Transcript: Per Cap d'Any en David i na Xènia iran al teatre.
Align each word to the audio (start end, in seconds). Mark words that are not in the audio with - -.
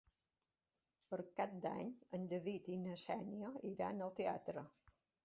Per 1.11 1.19
Cap 1.41 1.53
d'Any 1.65 1.91
en 2.19 2.25
David 2.31 2.71
i 2.77 2.79
na 2.87 2.97
Xènia 3.03 3.53
iran 3.73 4.03
al 4.07 4.15
teatre. 4.23 4.65